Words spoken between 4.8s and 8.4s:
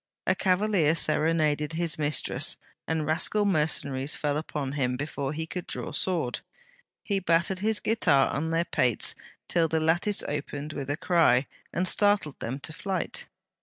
before he could draw sword. He battered his guitar